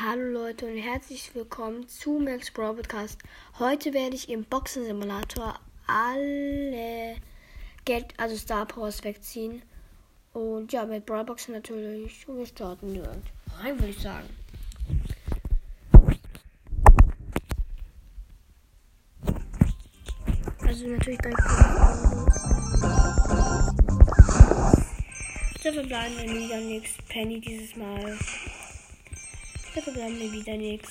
[0.00, 3.20] Hallo Leute und herzlich willkommen zu Max Brawl Podcast.
[3.58, 7.16] Heute werde ich im Boxen Simulator alle
[7.84, 9.60] Geld, also Star Powers wegziehen.
[10.32, 12.28] Und ja, mit Brawl Boxen natürlich.
[12.28, 14.28] Und wir starten direkt rein, würde ich sagen.
[20.60, 21.40] Also natürlich direkt.
[25.64, 26.92] Dafür bleiben wir wieder nichts.
[27.08, 28.16] Penny dieses Mal.
[29.78, 30.90] Dafür bleiben wir wieder nichts.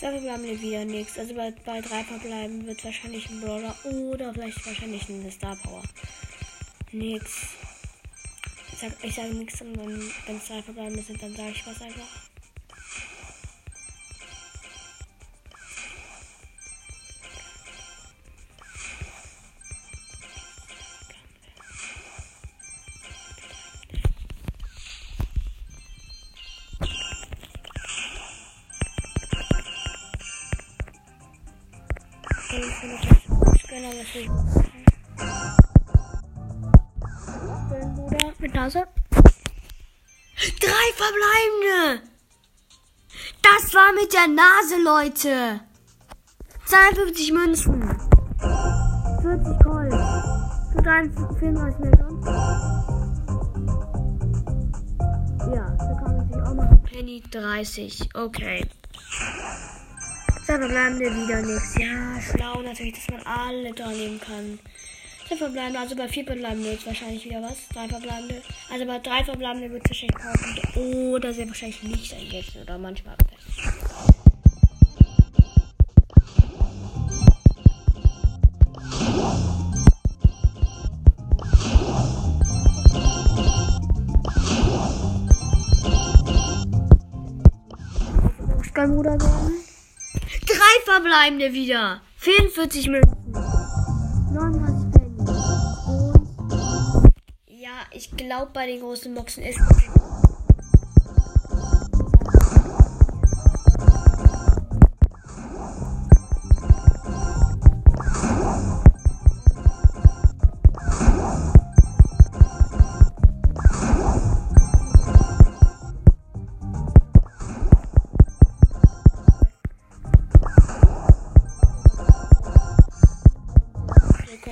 [0.00, 1.18] Dafür bleiben wir wieder nichts.
[1.18, 5.82] Also bei, bei drei verbleiben wird wahrscheinlich ein Brawler oder vielleicht wahrscheinlich eine Star Power.
[6.92, 7.48] Nix.
[8.72, 11.82] Ich sage sag nichts und dann, wenn es drei verbleiben sind, dann sage ich was
[11.82, 12.31] einfach.
[37.94, 38.86] Bruder mit Nase.
[40.60, 42.02] Drei verbleibende!
[43.40, 45.60] Das war mit der Nase, Leute!
[46.66, 47.82] 52 Münzen.
[49.22, 49.94] 40 Gold.
[50.72, 50.82] Für
[51.38, 52.26] 34 mehr sonst.
[55.54, 56.82] Ja, da kann man sich auch machen.
[56.82, 58.10] Penny 30.
[58.14, 58.68] Okay.
[60.52, 61.78] Da verbleiben wir wieder nichts.
[61.78, 64.58] Ja, schlau natürlich, dass man alle da nehmen kann.
[65.26, 67.56] Drei verbleibende, also bei vier verbleibende jetzt wahrscheinlich wieder was.
[67.72, 68.42] Drei verbleibende.
[68.70, 70.78] Also bei drei verbleibende wird es wahrscheinlich kaufen.
[70.78, 72.60] Oder sehr wahrscheinlich nicht einsetzen.
[72.60, 73.16] Oder manchmal.
[88.74, 89.61] Kein Bruder werden.
[90.84, 92.02] Verbleibende wieder.
[92.16, 93.32] 44 Münzen.
[94.32, 95.16] 39 Penny.
[95.98, 97.12] Und
[97.46, 99.60] ja, ich glaube bei den großen Boxen ist.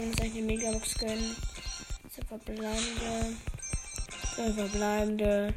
[0.01, 1.37] Können uns eine Megabox gönnen.
[2.09, 3.37] Zwei verbleibende.
[4.55, 5.55] Verbleibende.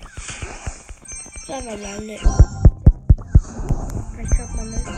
[1.46, 2.20] Verbleibende.
[4.56, 4.93] Man.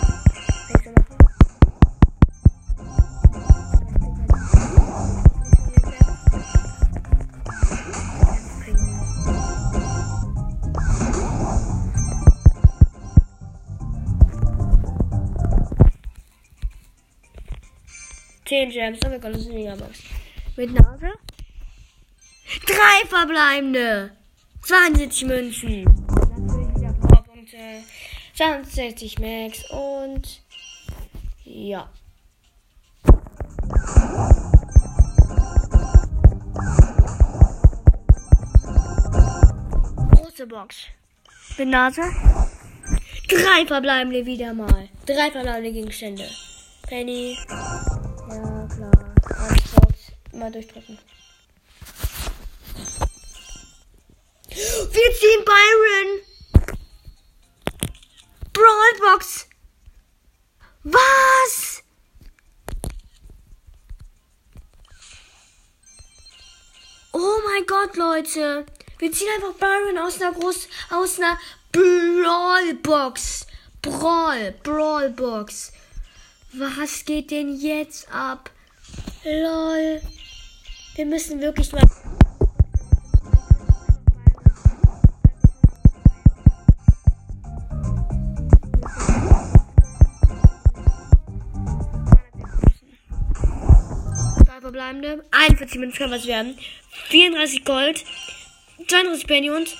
[18.45, 18.99] 10 Gems.
[19.03, 19.99] Oh mein Gott, das ist eine Megabox.
[20.55, 21.11] Mit Nase.
[22.65, 24.11] Drei verbleibende.
[24.61, 25.83] 72 Münzen.
[25.83, 27.83] Natürlich wieder Powerpunkte.
[28.33, 30.41] 62 Max und
[31.43, 31.89] ja.
[40.11, 40.75] Große Box.
[41.57, 42.01] Mit Nase.
[43.27, 44.89] Drei verbleibende wieder mal.
[45.05, 46.29] Drei verbleibende Gegenstände.
[46.87, 47.37] Penny.
[48.35, 48.91] Ja, klar.
[49.49, 49.95] Antwort.
[50.33, 50.99] Mal durchdrücken.
[54.49, 56.09] Wir ziehen Byron.
[58.51, 59.47] Brawlbox.
[60.83, 61.83] Was?
[67.13, 68.65] Oh mein Gott, Leute.
[68.97, 71.39] Wir ziehen einfach Byron aus einer groß, aus einer
[71.71, 73.47] Brawlbox.
[73.81, 75.71] Brawl, Brawlbox.
[76.57, 78.49] Was geht denn jetzt ab?
[79.25, 80.01] Lol.
[80.95, 81.81] Wir müssen wirklich mal.
[94.61, 95.25] Verbleibende.
[95.31, 96.57] 41 Münzen kann was werden.
[97.09, 98.05] 34 Gold.
[98.87, 99.75] 32 Penny und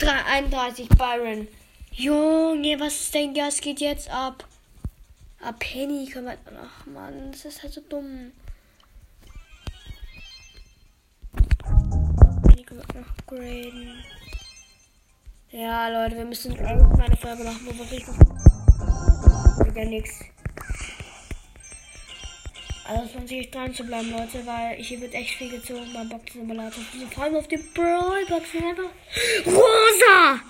[0.00, 1.48] 31 Byron.
[1.90, 3.60] Junge, was ist denn das?
[3.60, 4.44] geht jetzt ab?
[5.42, 6.36] Ah, Penny können wir.
[6.62, 8.32] Ach man, das ist halt so dumm.
[12.46, 14.04] Penny können wir noch upgraden.
[15.50, 18.14] Ja, Leute, wir müssen irgendwann eine Folge machen, wo wir richtig.
[19.66, 20.24] Wieder nix.
[22.86, 26.08] Also es lohnt sich dran zu bleiben, Leute, weil hier wird echt viel gezogen beim
[26.08, 26.84] Boxen-Simulator.
[27.14, 28.90] Vor allem auf die Brawl-Boxen einfach.
[29.46, 30.40] Rosa!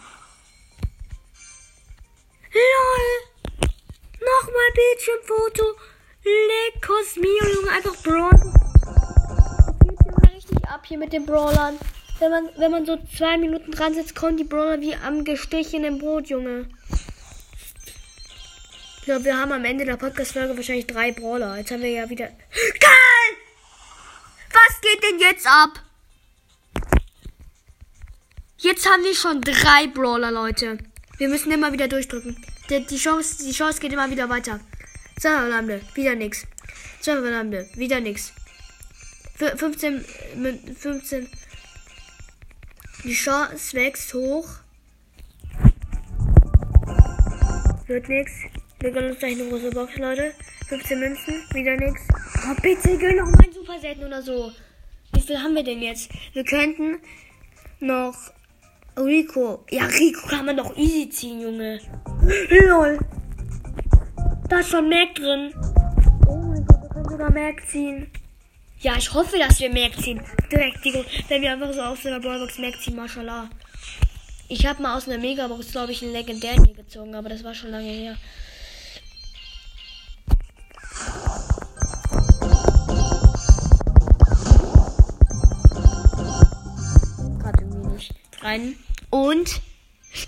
[4.80, 5.76] Bildschirmfoto.
[6.24, 7.70] Leckos Mio, Junge.
[7.70, 8.30] Einfach Brawl.
[9.84, 11.78] Geht hier richtig ab hier mit den Brawlern.
[12.18, 15.98] Wenn man, wenn man so zwei Minuten dran sitzt, kommen die Brawler wie am gestichenen
[15.98, 16.68] Brot, Junge.
[18.98, 21.56] Ich glaube, wir haben am Ende der Podcast-Folge wahrscheinlich drei Brawler.
[21.56, 22.28] Jetzt haben wir ja wieder.
[22.80, 23.36] Karl!
[24.52, 25.82] Was geht denn jetzt ab?
[28.58, 30.78] Jetzt haben wir schon drei Brawler, Leute.
[31.16, 32.36] Wir müssen immer wieder durchdrücken.
[32.68, 34.60] Die, Chance, die Chance geht immer wieder weiter.
[35.20, 36.46] Zwei Verdammte, wieder nix.
[37.00, 38.32] Zwei Verdammte, wieder nix.
[39.37, 40.02] 15,
[40.78, 41.28] 15.
[43.05, 44.49] Die Chance wächst hoch.
[47.87, 48.32] Wird nix.
[48.81, 50.32] Wir gönnen uns gleich eine große Box, Leute.
[50.69, 52.00] 15 Münzen, wieder nix.
[52.49, 54.50] Oh, bitte gönn noch mal ein Super Selten oder so.
[55.12, 56.08] Wie viel haben wir denn jetzt?
[56.32, 56.99] Wir könnten
[57.81, 58.16] noch
[58.96, 59.66] Rico.
[59.69, 61.78] Ja, Rico kann man doch easy ziehen, Junge.
[62.49, 62.99] Lol.
[64.50, 65.55] Da ist schon Mac drin.
[66.26, 68.11] Oh mein Gott, wir können sogar Mac ziehen.
[68.81, 70.20] Ja, ich hoffe, dass wir Mac ziehen.
[70.50, 71.05] Direkt, Digga.
[71.29, 73.49] Wenn wir einfach so aus der Brawlbox Mac ziehen, mashallah.
[74.49, 77.55] Ich habe mal aus einer Megabox, glaube ich, einen legendären hier gezogen, aber das war
[77.55, 78.17] schon lange her.
[88.43, 88.76] rein.
[89.11, 89.61] Und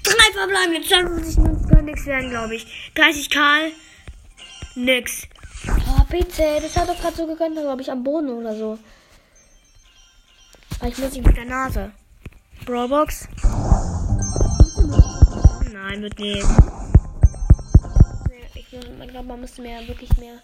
[0.03, 2.93] drei verbleibende 52 Minuten können nichts werden, glaube ich.
[2.95, 3.73] 30 Karl,
[4.75, 5.27] nix.
[5.69, 8.79] Oh, bitte, das hat doch gerade so gegönnt, glaube ich, am Boden oder so.
[10.81, 11.93] Aber ich muss nicht mit der Nase.
[12.65, 13.29] Brawlbox.
[15.73, 16.47] Nein, wird nicht.
[18.65, 20.39] Ich glaube, man müsste mehr, wirklich mehr.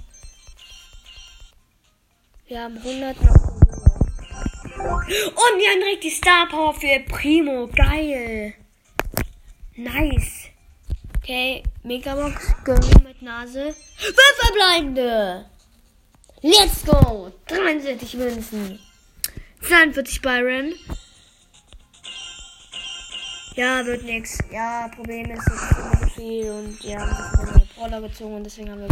[2.47, 3.35] Wir haben 100 noch.
[4.79, 7.69] Und wir haben direkt die Star Power für Primo.
[7.69, 8.55] Geil.
[9.77, 10.51] Nice.
[11.17, 12.55] Okay, Megabox,
[13.05, 13.75] mit Nase.
[13.97, 15.47] Fünf verbleibende.
[16.43, 17.33] Let's go.
[17.47, 18.79] 73 Münzen.
[19.63, 20.75] 42 Byron.
[23.57, 24.39] Ja, wird nix.
[24.53, 28.83] Ja, Problem ist, es ist immer viel und ja, haben Brawler gezogen und deswegen haben
[28.83, 28.89] wir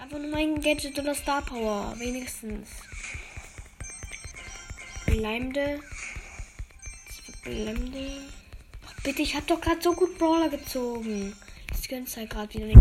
[0.00, 1.92] einfach nur mein Gadget oder Star Power.
[1.98, 2.68] Wenigstens.
[5.04, 5.80] Bleibende.
[7.42, 8.22] Bleibende.
[9.04, 11.36] Bitte, ich hab doch gerade so gut Brawler gezogen.
[11.68, 12.80] Das gönnt halt gerade wieder nicht.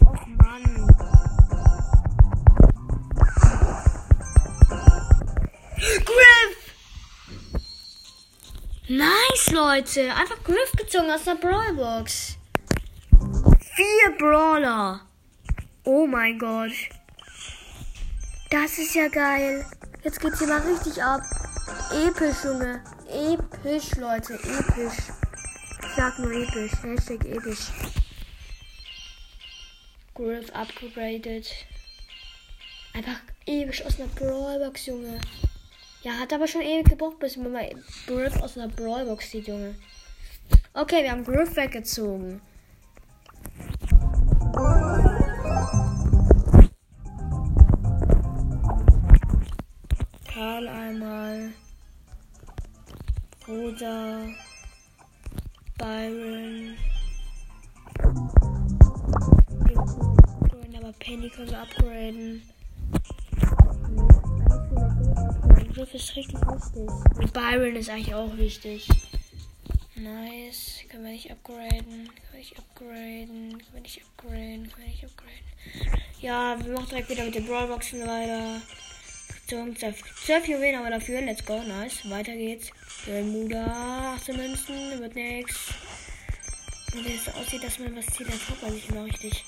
[0.00, 0.88] Och Mann.
[5.76, 6.56] Griff!
[8.88, 10.14] Nice, Leute.
[10.14, 12.38] Einfach Griff gezogen aus der Brawlbox.
[13.74, 15.02] Vier Brawler.
[15.84, 16.72] Oh mein Gott.
[18.48, 19.66] Das ist ja geil.
[20.02, 21.20] Jetzt geht's hier mal richtig ab.
[21.92, 22.82] Episch, Junge.
[23.14, 24.34] Episch, Leute.
[24.34, 24.98] Episch.
[25.82, 26.72] Ich sag nur episch.
[26.82, 27.70] Hashtag episch.
[30.14, 31.48] Griff upgraded.
[32.92, 35.20] Einfach episch aus einer Brawlbox, Junge.
[36.02, 37.70] Ja, hat aber schon ewig gebraucht, bis man mal
[38.08, 39.76] Griff aus einer Brawlbox sieht, Junge.
[40.72, 42.40] Okay, wir haben Griff weggezogen.
[53.74, 54.28] Rosa.
[55.78, 56.76] Byron.
[60.76, 62.42] Aber Penny können wir upgraden.
[65.74, 66.88] Griff ist richtig wichtig.
[67.16, 68.88] Und Byron ist eigentlich auch wichtig.
[69.96, 70.80] Nice.
[70.88, 71.80] Können wir nicht upgraden?
[71.80, 73.58] Können wir nicht upgraden?
[73.58, 74.70] Können wir nicht upgraden?
[74.70, 76.00] Können wir nicht upgraden?
[76.20, 78.60] Ja, wir machen direkt wieder mit den Brawlboxen weiter.
[79.46, 81.20] 12 Juwelen aber dafür.
[81.20, 81.62] Let's go.
[81.62, 82.08] Nice.
[82.08, 82.70] Weiter geht's.
[83.06, 84.14] Bermuda.
[84.16, 85.00] 18 Münzen.
[85.00, 85.54] Wird nix.
[86.94, 89.44] Und es aussieht, dass man was zieht, dann kommt man nicht immer richtig.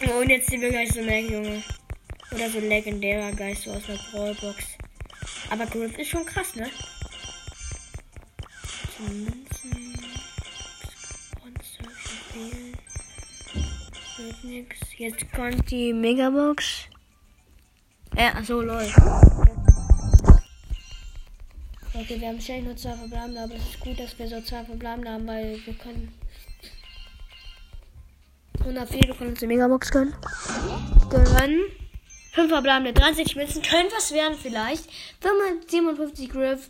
[0.00, 1.62] Und jetzt sind wir gleich so Mag, Junge.
[2.30, 4.64] Oder so legendärer Geist so aus der Brawlbox.
[5.50, 6.70] Aber Griff ist schon krass, ne?
[8.98, 9.98] Münzen.
[14.16, 14.78] Wird nix.
[14.96, 16.88] Jetzt kommt die Megabox.
[18.14, 18.86] Äh, achso, lol.
[21.92, 24.64] Okay, wir haben schnell nur zwei verbleibende, aber es ist gut, dass wir so zwei
[24.64, 26.14] verbleibende haben, weil wir können.
[28.60, 30.14] 104, wir können uns die Megabox gönnen.
[31.10, 31.60] Gönnen.
[32.36, 33.62] 5 verbleibende, 30 Münzen.
[33.62, 34.84] Können was werden vielleicht.
[35.68, 36.68] 57 Griff.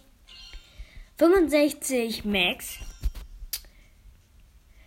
[1.18, 2.78] 65 Max.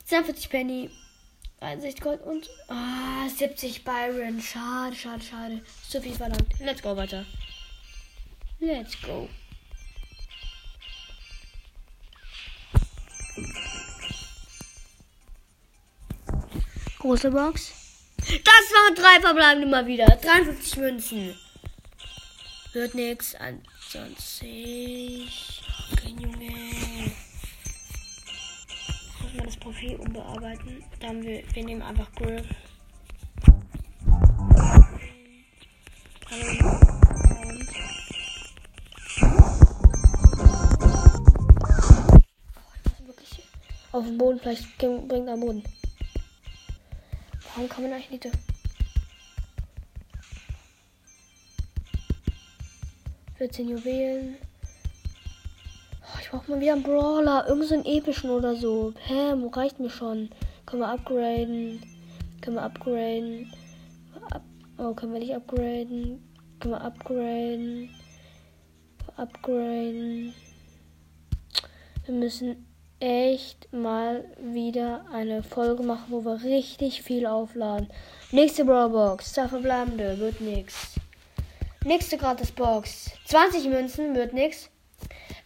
[0.05, 0.89] 42 Penny.
[1.61, 4.41] 61 Gold und ah, 70 Byron.
[4.41, 5.61] Schade, schade, schade.
[5.87, 6.47] Zu viel verlangt.
[6.59, 7.25] Let's go weiter.
[8.59, 9.27] Let's go.
[16.99, 17.73] Große Box.
[18.17, 20.05] Das waren drei verbleibende mal wieder.
[20.05, 21.35] 53 Münzen.
[22.73, 23.35] Wird nichts.
[23.35, 25.63] 21.
[25.95, 27.11] Kein okay, Junge.
[29.29, 30.83] Muss mal das Profil umbearbeiten.
[30.99, 32.47] Dann wir, wir nehmen einfach Griff.
[43.91, 45.63] Auf dem Boden, vielleicht bringt er am Boden.
[47.53, 48.29] Warum kann man eigentlich nicht
[53.37, 54.48] 14 Juwelen.
[56.21, 57.45] Ich brauche mal wieder einen Brawler.
[57.47, 58.93] Irgend so epischen oder so.
[59.07, 60.29] Pam, reicht mir schon.
[60.65, 61.81] Können wir upgraden.
[62.41, 63.53] Können wir upgraden.
[64.77, 66.23] Oh, können wir nicht upgraden.
[66.59, 67.89] Können wir upgraden.
[69.17, 70.33] Upgraden.
[72.05, 72.65] Wir müssen
[72.99, 77.89] echt mal wieder eine Folge machen, wo wir richtig viel aufladen.
[78.31, 79.33] Nächste Brawlbox.
[79.33, 80.95] Da verbleibende wird nix.
[81.85, 83.11] Nächste Gratis-Box.
[83.25, 84.69] 20 Münzen wird nix.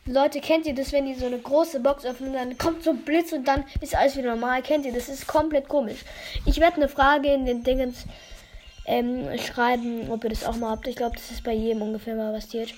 [0.06, 3.04] Leute, kennt ihr das, wenn die so eine große Box öffnen, dann kommt so ein
[3.04, 4.62] Blitz und dann ist alles wieder normal?
[4.62, 5.08] Kennt ihr das?
[5.08, 6.00] ist komplett komisch.
[6.46, 8.06] Ich werde eine Frage in den Dingens
[8.86, 10.88] ähm, schreiben, ob ihr das auch mal habt.
[10.88, 12.74] Ich glaube, das ist bei jedem ungefähr mal passiert.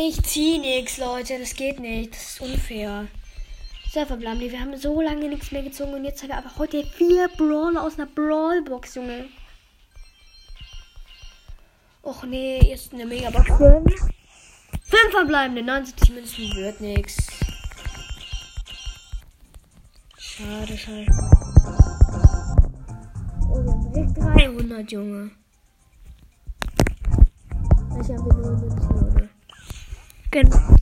[0.00, 1.38] Ich zieh nix, Leute.
[1.38, 2.12] Das geht nicht.
[2.12, 3.06] Das ist unfair.
[3.92, 6.82] So, verbleiben Wir haben so lange nichts mehr gezogen und jetzt haben wir aber heute
[6.82, 9.28] vier Brawler aus einer Brawlbox, Junge.
[12.02, 13.50] Och nee, jetzt eine Megabox.
[13.50, 17.18] Fünf verbleibende, 79 Münzen wird nix.
[20.16, 21.06] Schade, schade.
[23.50, 25.30] Oh, wir haben 300, Junge.
[28.00, 29.28] Ich habe nur Münzen, oder?
[30.30, 30.78] Genau.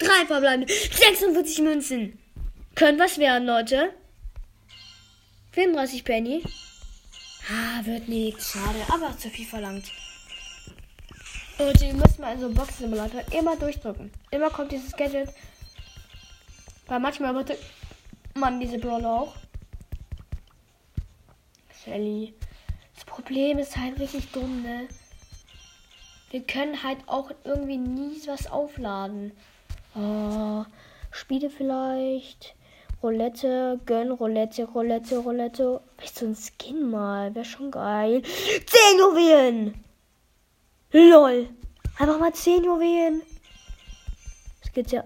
[0.00, 0.72] Drei verbleibende.
[0.72, 2.19] 46 Münzen.
[2.80, 3.92] Können was werden, Leute.
[5.52, 6.42] 34 Penny.
[7.50, 8.52] Ah, wird nichts.
[8.52, 9.92] Schade, aber zu viel verlangt.
[11.58, 14.10] Leute, ihr müsst mal in so Box-Simulator immer durchdrücken.
[14.30, 15.28] Immer kommt dieses Gadget.
[16.86, 17.54] Weil manchmal wird
[18.32, 19.34] man diese Brawler auch.
[21.84, 22.32] Shelly.
[22.94, 24.88] Das Problem ist halt richtig dumm, ne?
[26.30, 29.32] Wir können halt auch irgendwie nie was aufladen.
[29.94, 30.64] Oh,
[31.10, 32.54] Spiele vielleicht.
[33.02, 35.80] Roulette, gönn, Roulette, Roulette, Roulette.
[35.96, 37.34] Vielleicht so ein Skin mal.
[37.34, 38.22] Wäre schon geil.
[38.22, 39.84] 10 Juwelen!
[40.92, 41.48] LOL!
[41.98, 43.22] Einfach mal 10 Juwelen.
[44.60, 45.04] Das geht ja.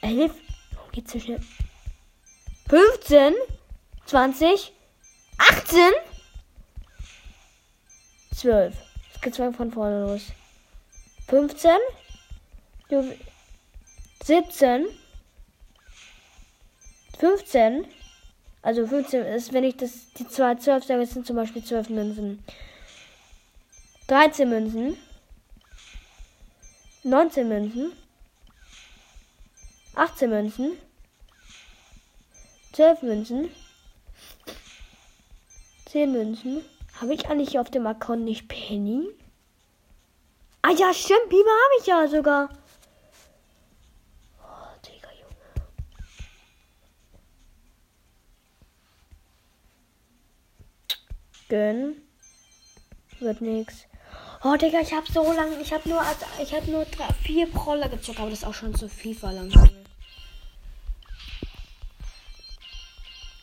[0.00, 0.32] 11?
[0.74, 1.40] Warum geht's so schnell?
[2.68, 3.34] 15?
[4.06, 4.72] 20?
[5.38, 5.80] 18?
[8.34, 8.74] 12
[9.20, 10.32] gezwungen von vorne los.
[11.28, 11.70] 15.
[14.22, 14.86] 17.
[17.18, 17.86] 15.
[18.62, 22.44] Also 15 ist, wenn ich das die zwei 12 sage, sind zum Beispiel 12 Münzen.
[24.06, 24.96] 13 Münzen.
[27.02, 27.92] 19 Münzen.
[29.94, 30.72] 18 Münzen.
[32.72, 33.50] 12 Münzen.
[35.86, 36.64] 10 Münzen.
[37.00, 39.08] Habe ich eigentlich auf dem Account nicht Penny?
[40.62, 42.48] Ah ja, stimmt, Biber habe ich ja sogar.
[44.40, 45.66] Oh, Digga, Junge.
[51.48, 51.96] Gönn.
[53.20, 53.86] Wird nix.
[54.42, 56.02] Oh, Digga, ich habe so lange, ich habe nur,
[56.42, 59.54] ich habe nur drei, vier Proller gezockt, aber das ist auch schon zu viel verlangt.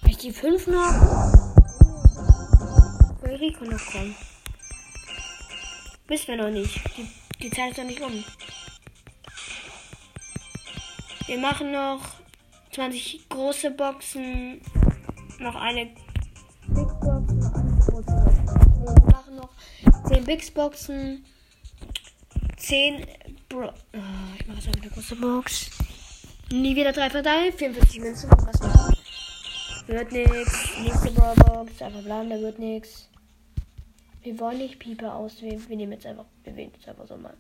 [0.07, 1.41] Ich die fünf noch.
[3.23, 4.15] Rico noch kommen.
[6.07, 6.79] Wissen wir noch nicht.
[6.97, 7.09] Die,
[7.41, 8.23] die Zeit ist noch nicht um.
[11.25, 12.01] Wir machen noch
[12.73, 14.61] 20 große Boxen.
[15.39, 15.89] Noch eine
[20.11, 21.23] 10 Big Boxen.
[22.57, 23.05] 10
[23.47, 23.69] Bro.
[23.69, 23.99] Oh,
[24.37, 25.69] ich mache jetzt eine große Box.
[26.51, 27.53] Nie wieder drei verteilen.
[27.53, 28.29] 44 Münzen.
[28.29, 29.87] Was noch?
[29.87, 30.69] Wird nix.
[30.81, 31.81] Nächste Brawl Box.
[31.81, 33.07] Einfach bleiben, da wird nix.
[34.21, 35.63] Wir wollen nicht Pieper auswählen.
[35.69, 37.33] Wir nehmen jetzt einfach, wir wählen jetzt einfach so mal.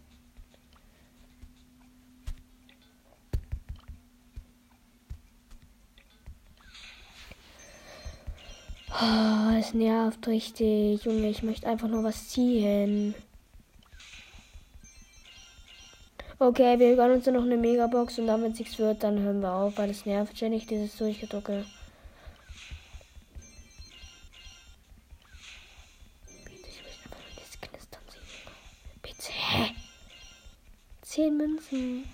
[8.99, 11.03] Oh, es nervt richtig.
[11.05, 13.15] Junge, ich möchte einfach nur was ziehen.
[16.39, 19.77] Okay, wir gönnen uns noch eine Megabox und damit nichts wird, dann hören wir auf,
[19.77, 21.65] weil es nervt ständig dieses Durchgedrucke.
[31.11, 32.05] 10 Münzen.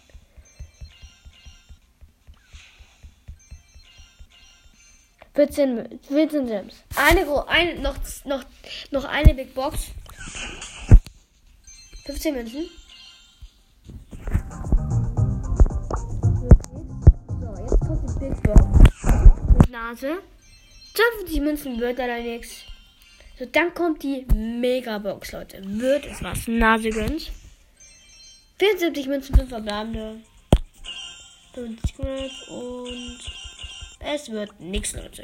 [5.38, 6.84] Vierzehn, 14 Gems.
[6.96, 8.44] Eine, eine, noch, noch,
[8.90, 9.92] noch eine Big Box.
[12.08, 12.68] 15 Münzen.
[17.40, 18.62] So, jetzt kommt die Big Box.
[19.60, 20.18] Mit Nase.
[21.20, 22.64] 50 Münzen wird da nichts.
[23.38, 25.62] So, dann kommt die Megabox, Leute.
[25.64, 26.48] Wird es was?
[26.48, 27.32] Nase gönnt.
[28.58, 30.20] 74 Münzen, 5 verbleibende.
[31.54, 33.37] 50 Griff und
[34.14, 35.24] es wird nichts, Leute.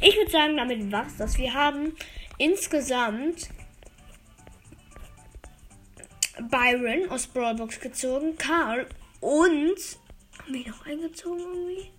[0.00, 1.36] Ich würde sagen, damit war's das.
[1.36, 1.94] Wir haben
[2.38, 3.50] insgesamt
[6.50, 8.86] Byron aus Brawlbox gezogen, Karl
[9.20, 9.76] und
[10.38, 11.90] haben wir noch eingezogen irgendwie?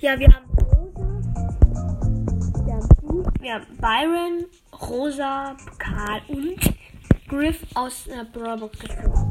[0.00, 1.26] Ja, wir haben Rosa,
[2.64, 2.88] wir haben,
[3.40, 6.58] wir haben Byron, Rosa, Karl und
[7.28, 9.30] Griff aus der Brawlbox gezogen.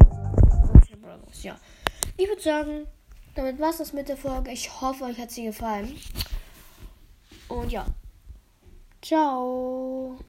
[1.42, 1.56] Ja.
[2.16, 2.88] Ich würde sagen,
[3.36, 4.52] damit war es das mit der Folge.
[4.52, 5.98] Ich hoffe, euch hat sie gefallen.
[7.48, 7.86] Und ja.
[9.02, 10.16] Ciao.